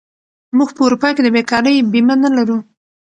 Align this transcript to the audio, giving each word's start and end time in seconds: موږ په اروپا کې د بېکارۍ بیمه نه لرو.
موږ 0.57 0.69
په 0.75 0.81
اروپا 0.85 1.09
کې 1.15 1.21
د 1.23 1.27
بېکارۍ 1.35 1.75
بیمه 1.91 2.15
نه 2.23 2.29
لرو. 2.35 2.57